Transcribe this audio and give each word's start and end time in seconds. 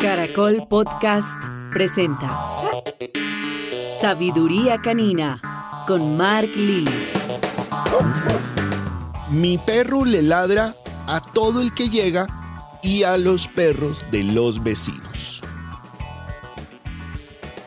Caracol 0.00 0.66
Podcast 0.66 1.38
presenta 1.70 2.30
Sabiduría 4.00 4.78
Canina 4.78 5.42
con 5.86 6.16
Mark 6.16 6.48
Lee. 6.56 6.88
Mi 9.28 9.58
perro 9.58 10.06
le 10.06 10.22
ladra 10.22 10.74
a 11.06 11.20
todo 11.20 11.60
el 11.60 11.74
que 11.74 11.90
llega 11.90 12.26
y 12.82 13.02
a 13.02 13.18
los 13.18 13.46
perros 13.46 14.02
de 14.10 14.24
los 14.24 14.64
vecinos. 14.64 15.42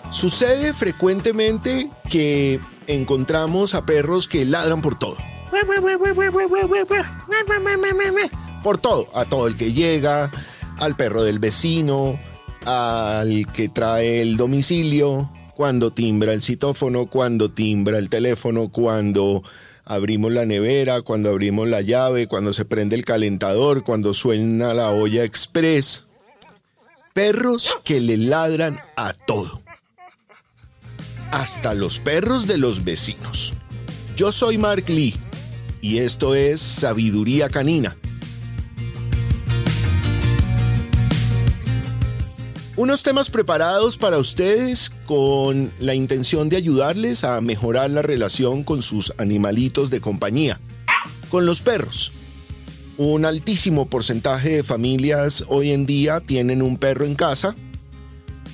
Sucede 0.10 0.74
frecuentemente 0.74 1.92
que 2.10 2.60
encontramos 2.88 3.76
a 3.76 3.86
perros 3.86 4.28
que 4.28 4.44
ladran 4.44 4.82
por 4.82 4.98
todo. 4.98 5.18
Por 8.64 8.80
todo, 8.80 9.08
a 9.14 9.26
todo 9.26 9.46
el 9.46 9.56
que 9.56 9.72
llega, 9.72 10.32
al 10.80 10.96
perro 10.96 11.24
del 11.24 11.40
vecino, 11.40 12.20
al 12.66 13.52
que 13.54 13.70
trae 13.70 14.22
el 14.22 14.38
domicilio, 14.38 15.32
cuando 15.56 15.92
timbra 15.92 16.34
el 16.34 16.42
citófono, 16.42 17.08
cuando 17.08 17.52
timbra 17.52 17.98
el 17.98 18.10
teléfono, 18.10 18.70
cuando 18.70 19.44
abrimos 19.86 20.32
la 20.32 20.46
nevera, 20.46 21.02
cuando 21.02 21.30
abrimos 21.30 21.68
la 21.68 21.82
llave, 21.82 22.28
cuando 22.28 22.54
se 22.54 22.66
prende 22.66 22.96
el 22.96 23.06
calentador, 23.06 23.84
cuando 23.84 24.14
suena 24.14 24.74
la 24.74 24.90
olla 24.90 25.24
express. 25.24 26.06
Perros 27.14 27.78
que 27.84 28.02
le 28.02 28.18
ladran 28.18 28.80
a 28.96 29.14
todo. 29.14 29.62
Hasta 31.32 31.74
los 31.74 32.00
perros 32.00 32.48
de 32.48 32.58
los 32.58 32.84
vecinos. 32.84 33.54
Yo 34.16 34.32
soy 34.32 34.58
Mark 34.58 34.86
Lee 34.88 35.16
y 35.82 36.00
esto 36.00 36.34
es 36.36 36.62
Sabiduría 36.62 37.50
Canina 37.50 37.98
Unos 42.76 43.04
temas 43.04 43.30
preparados 43.30 44.00
para 44.00 44.18
ustedes 44.18 44.92
con 45.06 45.72
la 45.78 45.94
intención 45.94 46.50
de 46.50 46.58
ayudarles 46.58 47.24
a 47.24 47.40
mejorar 47.40 47.92
la 47.92 48.02
relación 48.02 48.64
con 48.64 48.82
sus 48.82 49.14
animalitos 49.20 49.92
de 49.92 50.02
compañía, 50.02 50.60
con 51.30 51.46
los 51.46 51.62
perros. 51.62 52.12
Un 52.98 53.26
altísimo 53.26 53.86
porcentaje 53.86 54.50
de 54.56 54.64
familias 54.64 55.46
hoy 55.50 55.72
en 55.72 55.86
día 55.86 56.20
tienen 56.20 56.64
un 56.64 56.78
perro 56.78 57.06
en 57.06 57.14
casa, 57.14 57.56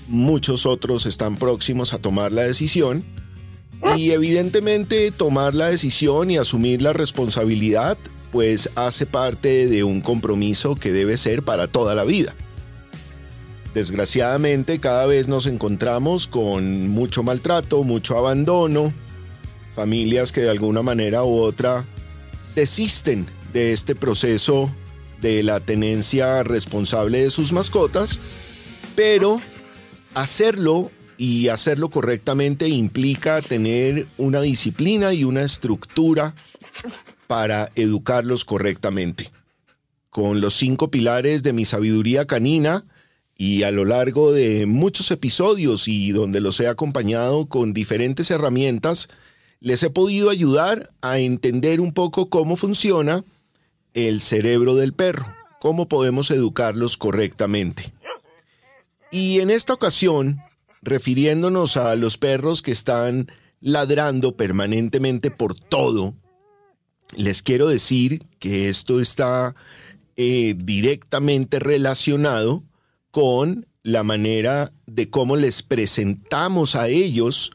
muchos 0.09 0.65
otros 0.65 1.05
están 1.05 1.37
próximos 1.37 1.93
a 1.93 1.99
tomar 1.99 2.33
la 2.33 2.43
decisión 2.43 3.05
y 3.95 4.11
evidentemente 4.11 5.11
tomar 5.11 5.55
la 5.55 5.67
decisión 5.67 6.29
y 6.29 6.35
asumir 6.37 6.81
la 6.81 6.91
responsabilidad 6.91 7.97
pues 8.33 8.69
hace 8.75 9.05
parte 9.05 9.67
de 9.67 9.85
un 9.85 10.01
compromiso 10.01 10.75
que 10.75 10.91
debe 10.91 11.15
ser 11.15 11.43
para 11.43 11.69
toda 11.69 11.95
la 11.95 12.03
vida. 12.03 12.35
Desgraciadamente 13.73 14.79
cada 14.79 15.05
vez 15.05 15.27
nos 15.27 15.45
encontramos 15.45 16.27
con 16.27 16.87
mucho 16.87 17.21
maltrato, 17.21 17.83
mucho 17.83 18.17
abandono, 18.17 18.93
familias 19.75 20.31
que 20.31 20.41
de 20.41 20.49
alguna 20.49 20.81
manera 20.81 21.23
u 21.23 21.39
otra 21.39 21.85
desisten 22.55 23.27
de 23.53 23.71
este 23.73 23.95
proceso 23.95 24.69
de 25.21 25.43
la 25.43 25.59
tenencia 25.59 26.43
responsable 26.43 27.23
de 27.23 27.29
sus 27.29 27.51
mascotas, 27.51 28.19
pero 28.95 29.39
hacerlo 30.15 30.91
y 31.17 31.49
hacerlo 31.49 31.89
correctamente 31.89 32.69
implica 32.69 33.41
tener 33.41 34.07
una 34.17 34.41
disciplina 34.41 35.13
y 35.13 35.25
una 35.25 35.43
estructura 35.43 36.33
para 37.27 37.71
educarlos 37.75 38.45
correctamente. 38.45 39.29
Con 40.09 40.41
los 40.41 40.55
cinco 40.55 40.89
pilares 40.89 41.43
de 41.43 41.53
mi 41.53 41.65
sabiduría 41.65 42.25
canina, 42.25 42.85
y 43.41 43.63
a 43.63 43.71
lo 43.71 43.85
largo 43.85 44.33
de 44.33 44.65
muchos 44.65 45.11
episodios 45.11 45.87
y 45.87 46.11
donde 46.11 46.41
los 46.41 46.59
he 46.59 46.67
acompañado 46.67 47.45
con 47.45 47.73
diferentes 47.73 48.29
herramientas, 48.31 49.07
les 49.61 49.81
he 49.81 49.89
podido 49.89 50.29
ayudar 50.29 50.89
a 50.99 51.19
entender 51.19 51.79
un 51.79 51.93
poco 51.93 52.29
cómo 52.29 52.57
funciona 52.57 53.23
el 53.93 54.19
cerebro 54.19 54.75
del 54.75 54.91
perro, 54.91 55.25
cómo 55.61 55.87
podemos 55.87 56.31
educarlos 56.31 56.97
correctamente. 56.97 57.93
Y 59.09 59.39
en 59.39 59.51
esta 59.51 59.73
ocasión, 59.73 60.41
refiriéndonos 60.81 61.77
a 61.77 61.95
los 61.95 62.17
perros 62.17 62.61
que 62.61 62.71
están 62.71 63.31
ladrando 63.61 64.35
permanentemente 64.35 65.31
por 65.31 65.55
todo, 65.57 66.13
les 67.15 67.41
quiero 67.41 67.69
decir 67.69 68.19
que 68.37 68.67
esto 68.67 68.99
está 68.99 69.55
eh, 70.17 70.55
directamente 70.57 71.59
relacionado 71.59 72.63
con 73.11 73.67
la 73.83 74.03
manera 74.03 74.71
de 74.85 75.09
cómo 75.09 75.35
les 75.35 75.63
presentamos 75.63 76.75
a 76.75 76.87
ellos 76.87 77.51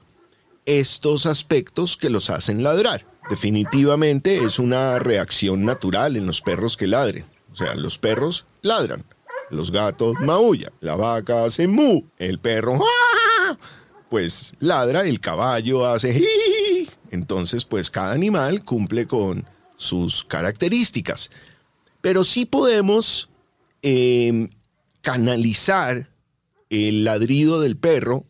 estos 0.66 1.26
aspectos 1.26 1.96
que 1.96 2.10
los 2.10 2.30
hacen 2.30 2.62
ladrar. 2.62 3.06
Definitivamente 3.30 4.44
es 4.44 4.58
una 4.58 4.98
reacción 4.98 5.64
natural 5.64 6.16
en 6.16 6.26
los 6.26 6.40
perros 6.40 6.76
que 6.76 6.86
ladren. 6.86 7.24
O 7.52 7.56
sea, 7.56 7.74
los 7.74 7.98
perros 7.98 8.46
ladran, 8.62 9.04
los 9.50 9.70
gatos 9.70 10.16
maullan, 10.20 10.72
la 10.80 10.96
vaca 10.96 11.44
hace 11.44 11.68
mu, 11.68 12.02
el 12.18 12.38
perro 12.38 12.80
¡ah! 12.82 13.56
pues 14.08 14.52
ladra, 14.60 15.02
el 15.02 15.20
caballo 15.20 15.86
hace 15.86 16.22
Entonces, 17.10 17.64
pues 17.64 17.90
cada 17.90 18.12
animal 18.12 18.64
cumple 18.64 19.06
con 19.06 19.44
sus 19.76 20.24
características. 20.24 21.30
Pero 22.00 22.24
sí 22.24 22.44
podemos 22.44 23.28
em, 23.82 24.50
canalizar 25.04 26.08
el 26.70 27.04
ladrido 27.04 27.60
del 27.60 27.76
perro 27.76 28.24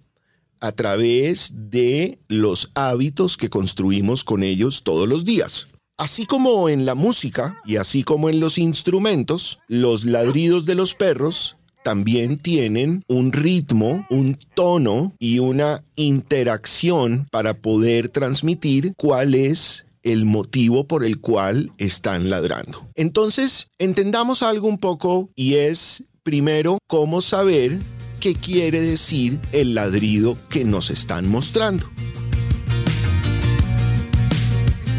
a 0.61 0.73
través 0.73 1.53
de 1.71 2.19
los 2.29 2.71
hábitos 2.75 3.37
que 3.37 3.49
construimos 3.49 4.25
con 4.25 4.43
ellos 4.43 4.83
todos 4.83 5.09
los 5.09 5.25
días. 5.25 5.69
Así 5.97 6.27
como 6.27 6.69
en 6.69 6.85
la 6.85 6.97
música 6.97 7.61
y 7.65 7.77
así 7.77 8.03
como 8.03 8.29
en 8.29 8.41
los 8.41 8.59
instrumentos, 8.59 9.61
los 9.69 10.05
ladridos 10.05 10.67
de 10.67 10.75
los 10.75 10.95
perros 10.95 11.57
también 11.85 12.39
tienen 12.39 13.05
un 13.07 13.33
ritmo, 13.33 14.05
un 14.11 14.37
tono 14.55 15.15
y 15.21 15.39
una 15.39 15.85
interacción 15.95 17.29
para 17.31 17.55
poder 17.55 18.09
transmitir 18.09 18.95
cuál 18.97 19.37
es 19.37 19.87
el 20.03 20.25
motivo 20.25 20.89
por 20.89 21.05
el 21.05 21.21
cual 21.21 21.73
están 21.79 22.31
ladrando. 22.31 22.89
Entonces, 22.95 23.71
entendamos 23.79 24.43
algo 24.43 24.67
un 24.67 24.79
poco 24.79 25.31
y 25.37 25.55
es 25.55 26.05
Primero, 26.25 26.79
¿cómo 26.87 27.21
saber 27.21 27.79
qué 28.19 28.33
quiere 28.35 28.81
decir 28.81 29.39
el 29.53 29.75
ladrido 29.75 30.39
que 30.49 30.65
nos 30.65 30.89
están 30.89 31.29
mostrando? 31.29 31.85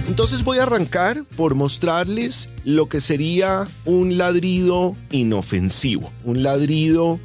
Entonces 0.07 0.43
voy 0.43 0.59
a 0.59 0.63
arrancar 0.63 1.25
por 1.35 1.55
mostrarles 1.55 2.47
lo 2.63 2.89
que 2.89 3.01
sería 3.01 3.67
un 3.85 4.19
ladrido 4.19 4.95
inofensivo, 5.09 6.11
un 6.25 6.43
ladrido 6.43 7.19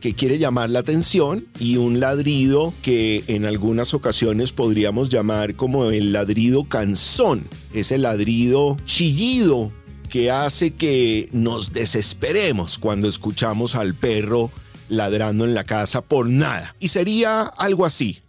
que 0.00 0.14
quiere 0.14 0.38
llamar 0.38 0.70
la 0.70 0.80
atención 0.80 1.46
y 1.60 1.76
un 1.76 2.00
ladrido 2.00 2.74
que 2.82 3.22
en 3.28 3.44
algunas 3.44 3.94
ocasiones 3.94 4.50
podríamos 4.50 5.10
llamar 5.10 5.54
como 5.54 5.92
el 5.92 6.12
ladrido 6.12 6.64
canzón, 6.64 7.44
ese 7.72 7.98
ladrido 7.98 8.76
chillido 8.84 9.70
que 10.08 10.30
hace 10.30 10.72
que 10.72 11.28
nos 11.32 11.72
desesperemos 11.72 12.78
cuando 12.78 13.08
escuchamos 13.08 13.74
al 13.74 13.94
perro 13.94 14.50
ladrando 14.88 15.44
en 15.44 15.54
la 15.54 15.64
casa 15.64 16.02
por 16.02 16.28
nada. 16.28 16.74
Y 16.80 16.88
sería 16.88 17.42
algo 17.42 17.84
así. 17.84 18.23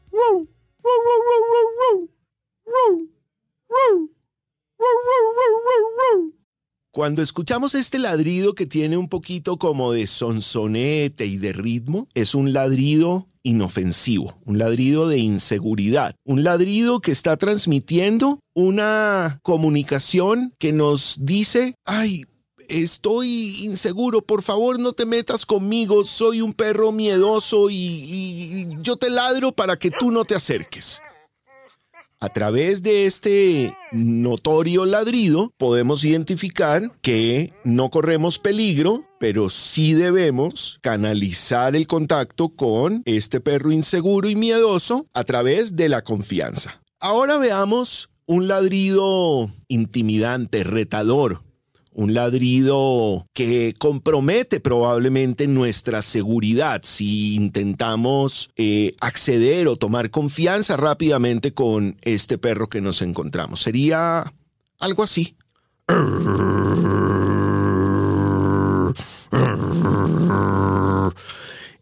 Cuando 6.95 7.21
escuchamos 7.21 7.75
este 7.75 7.99
ladrido 7.99 8.55
que 8.55 8.65
tiene 8.65 8.95
un 8.95 9.09
poquito 9.09 9.57
como 9.57 9.91
de 9.91 10.07
sonsonete 10.07 11.25
y 11.25 11.35
de 11.35 11.51
ritmo, 11.51 12.07
es 12.13 12.33
un 12.33 12.53
ladrido 12.53 13.27
inofensivo, 13.43 14.37
un 14.45 14.59
ladrido 14.59 15.09
de 15.09 15.17
inseguridad, 15.17 16.15
un 16.23 16.45
ladrido 16.45 17.01
que 17.01 17.11
está 17.11 17.35
transmitiendo 17.35 18.39
una 18.53 19.41
comunicación 19.43 20.53
que 20.57 20.71
nos 20.71 21.17
dice, 21.19 21.75
ay, 21.83 22.23
estoy 22.69 23.65
inseguro, 23.65 24.21
por 24.21 24.41
favor 24.41 24.79
no 24.79 24.93
te 24.93 25.05
metas 25.05 25.45
conmigo, 25.45 26.05
soy 26.05 26.39
un 26.39 26.53
perro 26.53 26.93
miedoso 26.93 27.69
y, 27.69 27.75
y, 27.75 28.67
yo 28.81 28.95
te 28.95 29.09
ladro 29.09 29.51
para 29.51 29.75
que 29.75 29.91
tú 29.91 30.11
no 30.11 30.23
te 30.23 30.33
acerques. 30.33 31.01
A 32.25 32.29
través 32.29 32.81
de 32.81 33.05
este 33.05 33.77
notorio 33.91 34.85
ladrido 34.85 35.53
podemos 35.57 36.03
identificar 36.03 36.91
que 37.03 37.53
no 37.63 37.91
corremos 37.91 38.39
peligro, 38.39 39.05
pero 39.19 39.51
sí 39.51 39.93
debemos 39.93 40.79
canalizar 40.81 41.75
el 41.75 41.85
contacto 41.85 42.49
con 42.49 43.03
este 43.05 43.41
perro 43.41 43.71
inseguro 43.71 44.27
y 44.27 44.35
miedoso 44.35 45.05
a 45.13 45.23
través 45.23 45.75
de 45.75 45.87
la 45.87 46.03
confianza. 46.03 46.81
Ahora 46.99 47.37
veamos 47.37 48.09
un 48.25 48.47
ladrido 48.47 49.51
intimidante, 49.67 50.63
retador, 50.63 51.43
un 51.95 52.13
ladrido 52.13 53.27
que 53.33 53.73
compromete 53.77 54.59
probablemente 54.59 55.47
nuestra 55.47 56.01
seguridad 56.01 56.81
si 56.83 57.35
intentamos 57.35 58.49
eh, 58.57 58.95
acceder 58.99 59.67
o 59.67 59.77
tomar 59.77 60.11
confianza 60.11 60.77
rápidamente 60.77 61.53
con 61.53 61.97
este 62.01 62.37
perro 62.37 62.67
que 62.67 62.81
nos 62.81 63.01
encontramos. 63.01 63.61
Sería 63.61 64.33
algo 64.79 65.03
así. 65.03 65.37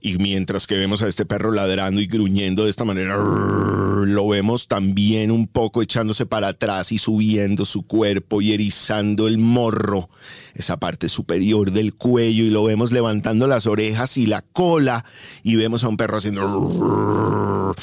Y 0.06 0.18
mientras 0.18 0.68
que 0.68 0.78
vemos 0.78 1.02
a 1.02 1.08
este 1.08 1.26
perro 1.26 1.54
ladrando 1.54 2.02
y 2.02 2.08
gruñendo 2.08 2.66
de 2.66 2.70
esta 2.70 2.84
manera, 2.84 3.16
lo 3.16 4.28
vemos 4.28 4.68
también 4.68 5.32
un 5.32 5.48
poco 5.48 5.82
echándose 5.82 6.26
para 6.26 6.50
atrás 6.50 6.92
y 6.92 6.98
subiendo 6.98 7.64
su 7.64 7.84
cuerpo 7.88 8.42
y 8.42 8.52
erizando 8.52 9.30
el 9.30 9.38
morro, 9.38 10.10
esa 10.56 10.78
parte 10.78 11.08
superior 11.08 11.72
del 11.72 11.94
cuello, 11.94 12.44
y 12.44 12.50
lo 12.50 12.66
vemos 12.66 12.92
levantando 12.92 13.48
las 13.48 13.66
orejas 13.66 14.18
y 14.18 14.26
la 14.26 14.42
cola, 14.42 15.06
y 15.42 15.56
vemos 15.56 15.86
a 15.86 15.88
un 15.88 15.96
perro 15.96 16.18
haciendo... 16.18 17.74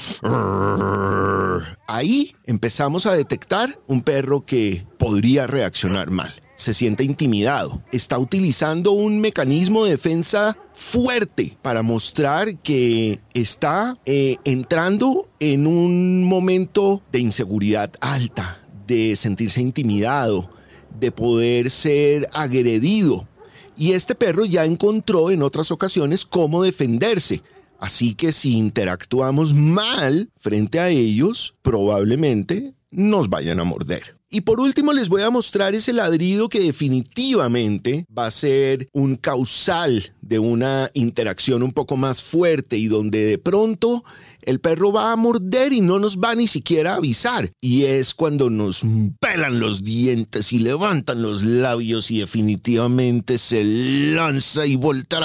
Ahí 1.88 2.36
empezamos 2.44 3.06
a 3.06 3.14
detectar 3.14 3.78
un 3.86 4.02
perro 4.02 4.44
que 4.44 4.84
podría 4.98 5.46
reaccionar 5.46 6.10
mal 6.10 6.34
se 6.60 6.74
siente 6.74 7.04
intimidado. 7.04 7.82
Está 7.90 8.18
utilizando 8.18 8.92
un 8.92 9.18
mecanismo 9.18 9.84
de 9.84 9.92
defensa 9.92 10.58
fuerte 10.74 11.56
para 11.62 11.82
mostrar 11.82 12.58
que 12.58 13.18
está 13.32 13.96
eh, 14.04 14.36
entrando 14.44 15.26
en 15.40 15.66
un 15.66 16.22
momento 16.24 17.00
de 17.12 17.20
inseguridad 17.20 17.92
alta, 18.02 18.60
de 18.86 19.16
sentirse 19.16 19.62
intimidado, 19.62 20.50
de 20.98 21.10
poder 21.10 21.70
ser 21.70 22.28
agredido. 22.34 23.26
Y 23.74 23.92
este 23.92 24.14
perro 24.14 24.44
ya 24.44 24.66
encontró 24.66 25.30
en 25.30 25.42
otras 25.42 25.70
ocasiones 25.70 26.26
cómo 26.26 26.62
defenderse. 26.62 27.42
Así 27.78 28.14
que 28.14 28.32
si 28.32 28.58
interactuamos 28.58 29.54
mal 29.54 30.28
frente 30.36 30.78
a 30.78 30.90
ellos, 30.90 31.54
probablemente 31.62 32.74
nos 32.90 33.30
vayan 33.30 33.60
a 33.60 33.64
morder. 33.64 34.19
Y 34.32 34.42
por 34.42 34.60
último 34.60 34.92
les 34.92 35.08
voy 35.08 35.22
a 35.22 35.30
mostrar 35.30 35.74
ese 35.74 35.92
ladrido 35.92 36.48
que 36.48 36.60
definitivamente 36.60 38.06
va 38.16 38.26
a 38.26 38.30
ser 38.30 38.88
un 38.92 39.16
causal 39.16 40.12
de 40.22 40.38
una 40.38 40.88
interacción 40.94 41.64
un 41.64 41.72
poco 41.72 41.96
más 41.96 42.22
fuerte 42.22 42.78
y 42.78 42.86
donde 42.86 43.24
de 43.24 43.38
pronto 43.38 44.04
el 44.42 44.60
perro 44.60 44.92
va 44.92 45.10
a 45.10 45.16
morder 45.16 45.72
y 45.72 45.80
no 45.80 45.98
nos 45.98 46.18
va 46.18 46.36
ni 46.36 46.46
siquiera 46.46 46.92
a 46.92 46.96
avisar. 46.98 47.50
Y 47.60 47.86
es 47.86 48.14
cuando 48.14 48.50
nos 48.50 48.82
pelan 49.18 49.58
los 49.58 49.82
dientes 49.82 50.52
y 50.52 50.60
levantan 50.60 51.22
los 51.22 51.42
labios 51.42 52.12
y 52.12 52.20
definitivamente 52.20 53.36
se 53.36 53.64
lanza 53.64 54.64
y 54.64 54.76
voltea 54.76 55.18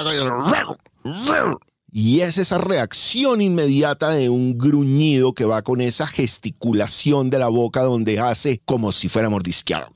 y 1.98 2.20
es 2.20 2.38
esa 2.38 2.58
reacción 2.58 3.40
inmediata 3.40 4.10
de 4.10 4.28
un 4.28 4.58
gruñido 4.58 5.32
que 5.32 5.46
va 5.46 5.62
con 5.62 5.80
esa 5.80 6.06
gesticulación 6.06 7.30
de 7.30 7.40
la 7.40 7.48
boca 7.48 7.84
donde 7.84 8.20
hace 8.20 8.60
como 8.66 8.92
si 8.92 9.08
fuera 9.08 9.30
mordisqueado. 9.30 9.94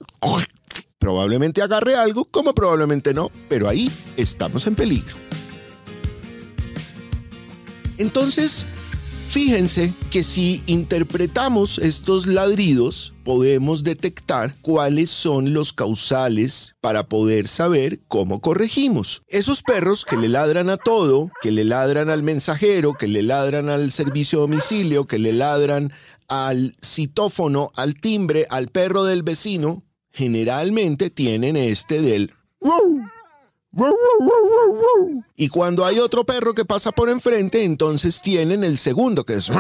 Probablemente 0.98 1.62
agarre 1.62 1.96
algo, 1.96 2.24
como 2.24 2.56
probablemente 2.56 3.14
no, 3.14 3.30
pero 3.50 3.68
ahí 3.68 3.92
estamos 4.16 4.66
en 4.66 4.76
peligro. 4.76 5.14
Entonces, 7.98 8.66
Fíjense 9.30 9.94
que 10.10 10.24
si 10.24 10.64
interpretamos 10.66 11.78
estos 11.78 12.26
ladridos, 12.26 13.14
podemos 13.24 13.84
detectar 13.84 14.56
cuáles 14.64 15.12
son 15.12 15.54
los 15.54 15.72
causales 15.72 16.76
para 16.82 17.08
poder 17.08 17.48
saber 17.48 18.00
cómo 18.08 18.42
corregimos. 18.42 19.22
Esos 19.28 19.62
perros 19.62 20.04
que 20.04 20.18
le 20.18 20.30
ladran 20.30 20.72
a 20.72 20.78
todo, 20.78 21.30
que 21.44 21.52
le 21.52 21.64
ladran 21.64 22.10
al 22.10 22.24
mensajero, 22.24 22.96
que 22.96 23.08
le 23.08 23.22
ladran 23.22 23.70
al 23.70 23.92
servicio 23.92 24.40
domicilio, 24.40 25.06
que 25.06 25.20
le 25.20 25.32
ladran 25.32 25.94
al 26.28 26.76
citófono, 26.82 27.70
al 27.76 27.94
timbre, 27.94 28.48
al 28.50 28.70
perro 28.70 29.04
del 29.04 29.22
vecino, 29.22 29.84
generalmente 30.12 31.12
tienen 31.12 31.56
este 31.56 32.02
del 32.02 32.34
y 35.36 35.50
cuando 35.50 35.86
hay 35.86 36.00
otro 36.00 36.26
perro 36.26 36.54
que 36.54 36.66
pasa 36.66 36.92
por 36.92 37.10
enfrente, 37.10 37.64
entonces 37.64 38.22
tienen 38.22 38.64
el 38.64 38.78
segundo 38.78 39.26
que 39.26 39.36
es... 39.36 39.52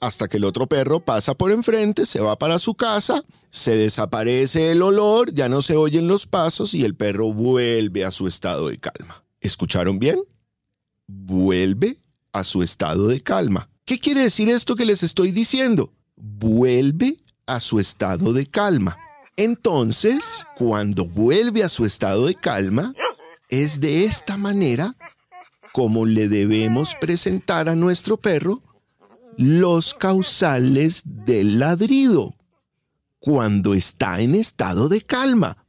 Hasta 0.00 0.28
que 0.28 0.36
el 0.36 0.44
otro 0.44 0.66
perro 0.66 1.00
pasa 1.00 1.34
por 1.34 1.50
enfrente, 1.50 2.06
se 2.06 2.20
va 2.20 2.38
para 2.38 2.58
su 2.58 2.74
casa, 2.74 3.24
se 3.50 3.76
desaparece 3.76 4.72
el 4.72 4.82
olor, 4.82 5.32
ya 5.32 5.48
no 5.48 5.62
se 5.62 5.76
oyen 5.76 6.06
los 6.06 6.26
pasos 6.26 6.74
y 6.74 6.84
el 6.84 6.94
perro 6.94 7.32
vuelve 7.32 8.04
a 8.04 8.10
su 8.10 8.26
estado 8.26 8.68
de 8.68 8.78
calma. 8.78 9.24
¿Escucharon 9.40 9.98
bien? 9.98 10.20
Vuelve 11.06 11.98
a 12.32 12.44
su 12.44 12.62
estado 12.62 13.08
de 13.08 13.20
calma. 13.20 13.68
¿Qué 13.84 13.98
quiere 13.98 14.22
decir 14.22 14.48
esto 14.48 14.76
que 14.76 14.84
les 14.84 15.02
estoy 15.02 15.32
diciendo? 15.32 15.92
Vuelve 16.16 17.16
a 17.46 17.60
su 17.60 17.80
estado 17.80 18.32
de 18.32 18.46
calma. 18.46 18.98
Entonces, 19.38 20.44
cuando 20.56 21.06
vuelve 21.06 21.62
a 21.62 21.68
su 21.68 21.84
estado 21.84 22.26
de 22.26 22.34
calma, 22.34 22.92
es 23.48 23.78
de 23.78 24.04
esta 24.04 24.36
manera 24.36 24.96
como 25.72 26.06
le 26.06 26.28
debemos 26.28 26.96
presentar 27.00 27.68
a 27.68 27.76
nuestro 27.76 28.16
perro 28.16 28.64
los 29.36 29.94
causales 29.94 31.02
del 31.04 31.60
ladrido 31.60 32.34
cuando 33.20 33.74
está 33.74 34.20
en 34.20 34.34
estado 34.34 34.88
de 34.88 35.02
calma. 35.02 35.64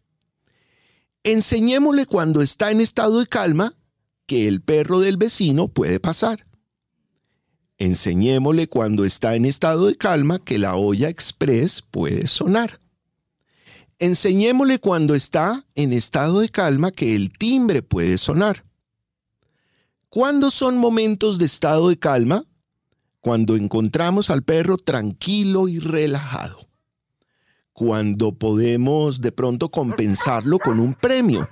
Enseñémosle 1.23 2.07
cuando 2.07 2.41
está 2.41 2.71
en 2.71 2.81
estado 2.81 3.19
de 3.19 3.27
calma 3.27 3.75
que 4.25 4.47
el 4.47 4.63
perro 4.63 4.99
del 4.99 5.17
vecino 5.17 5.67
puede 5.67 5.99
pasar. 5.99 6.47
Enseñémosle 7.77 8.67
cuando 8.67 9.05
está 9.05 9.35
en 9.35 9.45
estado 9.45 9.85
de 9.85 9.95
calma 9.95 10.39
que 10.39 10.57
la 10.57 10.75
olla 10.75 11.07
express 11.07 11.83
puede 11.83 12.25
sonar. 12.25 12.79
Enseñémosle 13.99 14.79
cuando 14.79 15.13
está 15.13 15.65
en 15.75 15.91
estado 15.91 16.39
de 16.39 16.47
calma 16.47 16.89
que 16.89 17.15
el 17.15 17.31
timbre 17.33 17.81
puede 17.81 18.17
sonar. 18.17 18.63
¿Cuándo 20.07 20.51
son 20.51 20.77
momentos 20.77 21.37
de 21.37 21.45
estado 21.45 21.89
de 21.89 21.99
calma? 21.99 22.45
Cuando 23.19 23.57
encontramos 23.57 24.29
al 24.29 24.43
perro 24.43 24.77
tranquilo 24.77 25.67
y 25.67 25.79
relajado. 25.79 26.69
Cuando 27.73 28.31
podemos 28.31 29.19
de 29.19 29.33
pronto 29.33 29.69
compensarlo 29.69 30.59
con 30.59 30.79
un 30.79 30.93
premio. 30.93 31.49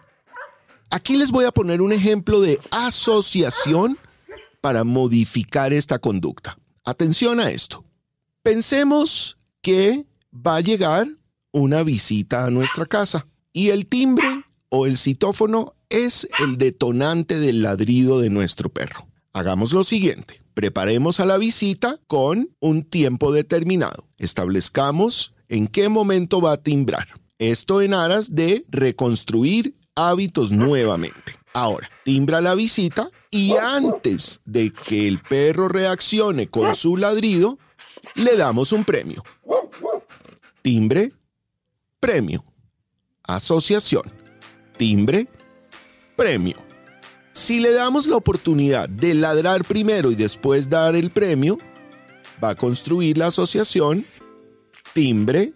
Aquí 0.89 1.17
les 1.17 1.31
voy 1.31 1.43
a 1.43 1.51
poner 1.51 1.81
un 1.81 1.91
ejemplo 1.91 2.39
de 2.39 2.61
asociación 2.71 3.97
para 4.61 4.85
modificar 4.85 5.73
esta 5.73 5.99
conducta. 5.99 6.57
Atención 6.85 7.41
a 7.41 7.51
esto. 7.51 7.83
Pensemos 8.41 9.37
que 9.61 10.05
va 10.33 10.55
a 10.55 10.61
llegar 10.61 11.07
una 11.51 11.83
visita 11.83 12.45
a 12.45 12.49
nuestra 12.49 12.85
casa 12.85 13.27
y 13.53 13.69
el 13.69 13.87
timbre 13.87 14.27
o 14.69 14.85
el 14.85 14.97
citófono 14.97 15.73
es 15.89 16.27
el 16.39 16.57
detonante 16.57 17.39
del 17.39 17.61
ladrido 17.61 18.19
de 18.19 18.29
nuestro 18.29 18.69
perro. 18.69 19.07
Hagamos 19.33 19.73
lo 19.73 19.83
siguiente. 19.83 20.41
Preparemos 20.53 21.19
a 21.19 21.25
la 21.25 21.37
visita 21.37 21.99
con 22.07 22.49
un 22.59 22.83
tiempo 22.83 23.31
determinado. 23.31 24.07
Establezcamos 24.17 25.33
en 25.49 25.67
qué 25.67 25.89
momento 25.89 26.41
va 26.41 26.53
a 26.53 26.63
timbrar. 26.63 27.07
Esto 27.37 27.81
en 27.81 27.93
aras 27.93 28.33
de 28.33 28.65
reconstruir 28.69 29.75
hábitos 29.95 30.51
nuevamente. 30.51 31.35
Ahora, 31.53 31.89
timbra 32.03 32.41
la 32.41 32.55
visita 32.55 33.09
y 33.31 33.53
antes 33.53 34.41
de 34.45 34.71
que 34.71 35.07
el 35.07 35.19
perro 35.19 35.69
reaccione 35.69 36.47
con 36.47 36.75
su 36.75 36.97
ladrido, 36.97 37.59
le 38.15 38.35
damos 38.37 38.71
un 38.71 38.83
premio. 38.83 39.23
Timbre 40.61 41.13
premio. 41.99 42.43
Asociación, 43.23 44.03
timbre, 44.77 45.27
premio. 46.15 46.55
Si 47.33 47.59
le 47.59 47.71
damos 47.71 48.07
la 48.07 48.15
oportunidad 48.15 48.89
de 48.89 49.13
ladrar 49.13 49.63
primero 49.63 50.11
y 50.11 50.15
después 50.15 50.69
dar 50.69 50.95
el 50.95 51.11
premio, 51.11 51.57
va 52.43 52.51
a 52.51 52.55
construir 52.55 53.17
la 53.17 53.27
asociación, 53.27 54.05
timbre, 54.93 55.53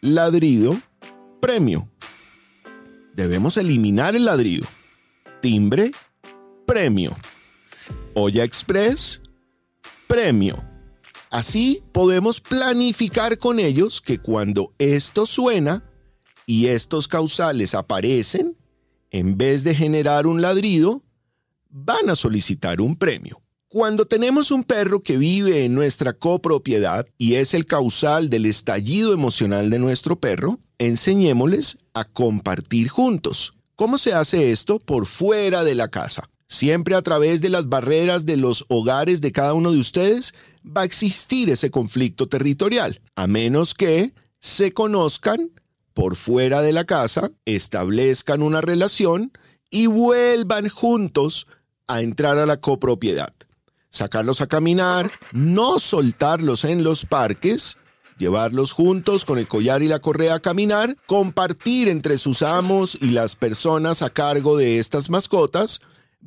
ladrido, 0.00 0.78
premio. 1.40 1.88
Debemos 3.14 3.56
eliminar 3.56 4.14
el 4.14 4.24
ladrido. 4.24 4.66
Timbre, 5.40 5.92
premio. 6.66 7.16
Olla 8.14 8.44
Express, 8.44 9.20
premio. 10.06 10.71
Así 11.32 11.82
podemos 11.92 12.42
planificar 12.42 13.38
con 13.38 13.58
ellos 13.58 14.02
que 14.02 14.18
cuando 14.18 14.74
esto 14.76 15.24
suena 15.24 15.82
y 16.44 16.66
estos 16.66 17.08
causales 17.08 17.74
aparecen, 17.74 18.54
en 19.10 19.38
vez 19.38 19.64
de 19.64 19.74
generar 19.74 20.26
un 20.26 20.42
ladrido, 20.42 21.02
van 21.70 22.10
a 22.10 22.16
solicitar 22.16 22.82
un 22.82 22.96
premio. 22.96 23.40
Cuando 23.68 24.04
tenemos 24.04 24.50
un 24.50 24.62
perro 24.62 25.02
que 25.02 25.16
vive 25.16 25.64
en 25.64 25.74
nuestra 25.74 26.12
copropiedad 26.12 27.06
y 27.16 27.36
es 27.36 27.54
el 27.54 27.64
causal 27.64 28.28
del 28.28 28.44
estallido 28.44 29.14
emocional 29.14 29.70
de 29.70 29.78
nuestro 29.78 30.20
perro, 30.20 30.60
enseñémosles 30.76 31.78
a 31.94 32.04
compartir 32.04 32.90
juntos. 32.90 33.54
¿Cómo 33.74 33.96
se 33.96 34.12
hace 34.12 34.52
esto? 34.52 34.78
Por 34.78 35.06
fuera 35.06 35.64
de 35.64 35.76
la 35.76 35.88
casa. 35.88 36.28
Siempre 36.52 36.96
a 36.96 37.00
través 37.00 37.40
de 37.40 37.48
las 37.48 37.70
barreras 37.70 38.26
de 38.26 38.36
los 38.36 38.66
hogares 38.68 39.22
de 39.22 39.32
cada 39.32 39.54
uno 39.54 39.72
de 39.72 39.78
ustedes 39.78 40.34
va 40.64 40.82
a 40.82 40.84
existir 40.84 41.48
ese 41.48 41.70
conflicto 41.70 42.28
territorial, 42.28 43.00
a 43.16 43.26
menos 43.26 43.72
que 43.72 44.12
se 44.38 44.74
conozcan 44.74 45.50
por 45.94 46.14
fuera 46.14 46.60
de 46.60 46.72
la 46.72 46.84
casa, 46.84 47.30
establezcan 47.46 48.42
una 48.42 48.60
relación 48.60 49.32
y 49.70 49.86
vuelvan 49.86 50.68
juntos 50.68 51.46
a 51.86 52.02
entrar 52.02 52.36
a 52.36 52.44
la 52.44 52.58
copropiedad. 52.58 53.32
Sacarlos 53.88 54.42
a 54.42 54.46
caminar, 54.46 55.10
no 55.32 55.78
soltarlos 55.78 56.66
en 56.66 56.84
los 56.84 57.06
parques, 57.06 57.78
llevarlos 58.18 58.72
juntos 58.72 59.24
con 59.24 59.38
el 59.38 59.48
collar 59.48 59.80
y 59.80 59.88
la 59.88 60.00
correa 60.00 60.34
a 60.34 60.40
caminar, 60.40 60.98
compartir 61.06 61.88
entre 61.88 62.18
sus 62.18 62.42
amos 62.42 62.98
y 63.00 63.06
las 63.06 63.36
personas 63.36 64.02
a 64.02 64.10
cargo 64.10 64.58
de 64.58 64.78
estas 64.78 65.08
mascotas, 65.08 65.80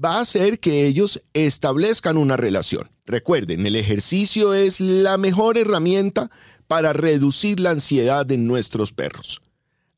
va 0.04 0.18
a 0.18 0.22
hacer 0.22 0.60
que 0.60 0.86
ellos 0.86 1.24
establezcan 1.34 2.18
una 2.18 2.38
relación. 2.38 2.90
Recuerden, 3.06 3.66
el 3.66 3.76
ejercicio 3.76 4.54
es 4.54 4.80
la 4.80 5.18
mejor 5.18 5.58
herramienta 5.58 6.32
para 6.68 6.94
reducir 6.94 7.60
la 7.60 7.72
ansiedad 7.72 8.30
en 8.32 8.48
nuestros 8.48 8.92
perros. 8.92 9.42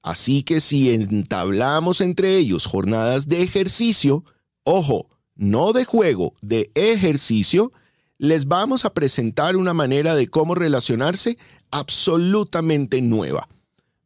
Así 0.02 0.44
que 0.44 0.62
si 0.62 0.94
entablamos 0.94 2.02
entre 2.02 2.38
ellos 2.38 2.66
jornadas 2.66 3.28
de 3.28 3.42
ejercicio, 3.42 4.24
ojo, 4.64 5.10
no 5.36 5.74
de 5.74 5.86
juego, 5.86 6.34
de 6.42 6.72
ejercicio, 6.76 7.72
les 8.18 8.48
vamos 8.48 8.86
a 8.86 8.94
presentar 8.94 9.56
una 9.56 9.74
manera 9.74 10.16
de 10.16 10.28
cómo 10.28 10.56
relacionarse 10.56 11.38
absolutamente 11.72 13.02
nueva. 13.02 13.48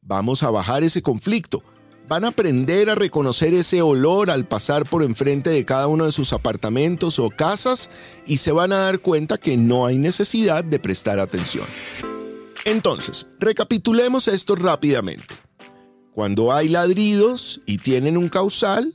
Vamos 0.01 0.43
a 0.43 0.49
bajar 0.49 0.83
ese 0.83 1.01
conflicto. 1.01 1.63
Van 2.11 2.25
a 2.25 2.27
aprender 2.27 2.89
a 2.89 2.95
reconocer 2.95 3.53
ese 3.53 3.81
olor 3.81 4.31
al 4.31 4.45
pasar 4.45 4.83
por 4.83 5.01
enfrente 5.01 5.49
de 5.49 5.63
cada 5.63 5.87
uno 5.87 6.03
de 6.03 6.11
sus 6.11 6.33
apartamentos 6.33 7.19
o 7.19 7.29
casas 7.29 7.89
y 8.25 8.39
se 8.39 8.51
van 8.51 8.73
a 8.73 8.79
dar 8.79 8.99
cuenta 8.99 9.37
que 9.37 9.55
no 9.55 9.85
hay 9.85 9.97
necesidad 9.97 10.61
de 10.61 10.77
prestar 10.77 11.21
atención. 11.21 11.63
Entonces, 12.65 13.29
recapitulemos 13.39 14.27
esto 14.27 14.57
rápidamente. 14.57 15.33
Cuando 16.13 16.51
hay 16.51 16.67
ladridos 16.67 17.61
y 17.65 17.77
tienen 17.77 18.17
un 18.17 18.27
causal, 18.27 18.93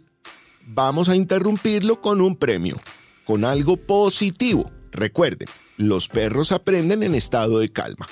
vamos 0.67 1.09
a 1.09 1.17
interrumpirlo 1.17 2.03
con 2.03 2.21
un 2.21 2.37
premio, 2.37 2.79
con 3.25 3.47
algo 3.47 3.79
positivo. 3.79 4.71
Recuerden, 4.93 5.49
los 5.79 6.09
perros 6.09 6.53
aprenden 6.53 7.03
en 7.03 7.15
estado 7.15 7.61
de 7.61 7.73
calma. 7.73 8.07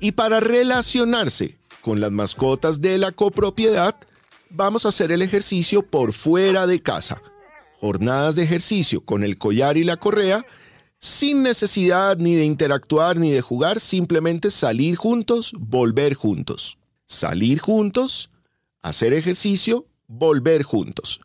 Y 0.00 0.10
para 0.10 0.40
relacionarse 0.40 1.56
con 1.82 2.00
las 2.00 2.10
mascotas 2.10 2.80
de 2.80 2.98
la 2.98 3.12
copropiedad, 3.12 3.96
vamos 4.50 4.84
a 4.84 4.88
hacer 4.88 5.12
el 5.12 5.22
ejercicio 5.22 5.82
por 5.82 6.12
fuera 6.12 6.66
de 6.66 6.80
casa. 6.80 7.22
Jornadas 7.80 8.34
de 8.34 8.42
ejercicio 8.42 9.00
con 9.00 9.22
el 9.22 9.38
collar 9.38 9.76
y 9.76 9.84
la 9.84 9.96
correa, 9.96 10.44
sin 10.98 11.42
necesidad 11.42 12.16
ni 12.16 12.34
de 12.34 12.44
interactuar 12.44 13.18
ni 13.18 13.30
de 13.30 13.40
jugar, 13.40 13.80
simplemente 13.80 14.50
salir 14.50 14.96
juntos, 14.96 15.52
volver 15.58 16.14
juntos. 16.14 16.76
Salir 17.06 17.60
juntos, 17.60 18.30
hacer 18.82 19.12
ejercicio, 19.12 19.86
volver 20.08 20.62
juntos. 20.62 21.20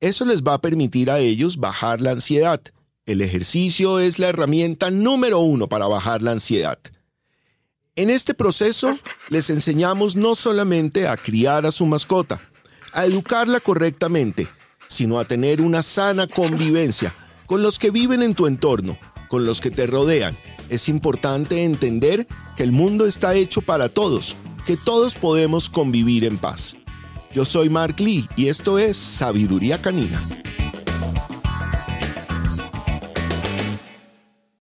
Eso 0.00 0.24
les 0.24 0.42
va 0.42 0.54
a 0.54 0.60
permitir 0.60 1.10
a 1.10 1.20
ellos 1.20 1.58
bajar 1.58 2.00
la 2.00 2.10
ansiedad. 2.10 2.60
El 3.06 3.20
ejercicio 3.20 4.00
es 4.00 4.18
la 4.18 4.28
herramienta 4.28 4.90
número 4.90 5.38
uno 5.40 5.68
para 5.68 5.86
bajar 5.86 6.22
la 6.22 6.32
ansiedad. 6.32 6.78
En 7.94 8.08
este 8.08 8.32
proceso 8.32 8.96
les 9.28 9.50
enseñamos 9.50 10.16
no 10.16 10.34
solamente 10.34 11.06
a 11.06 11.18
criar 11.18 11.66
a 11.66 11.70
su 11.70 11.84
mascota, 11.84 12.40
a 12.94 13.04
educarla 13.04 13.60
correctamente, 13.60 14.48
sino 14.88 15.20
a 15.20 15.26
tener 15.26 15.60
una 15.60 15.82
sana 15.82 16.26
convivencia 16.26 17.14
con 17.44 17.62
los 17.62 17.78
que 17.78 17.90
viven 17.90 18.22
en 18.22 18.34
tu 18.34 18.46
entorno, 18.46 18.96
con 19.28 19.44
los 19.44 19.60
que 19.60 19.70
te 19.70 19.86
rodean. 19.86 20.34
Es 20.70 20.88
importante 20.88 21.64
entender 21.64 22.26
que 22.56 22.62
el 22.62 22.72
mundo 22.72 23.06
está 23.06 23.34
hecho 23.34 23.60
para 23.60 23.90
todos, 23.90 24.36
que 24.66 24.78
todos 24.78 25.14
podemos 25.14 25.68
convivir 25.68 26.24
en 26.24 26.38
paz. 26.38 26.76
Yo 27.34 27.44
soy 27.44 27.68
Mark 27.68 28.00
Lee 28.00 28.26
y 28.36 28.46
esto 28.46 28.78
es 28.78 28.96
Sabiduría 28.96 29.82
Canina. 29.82 30.18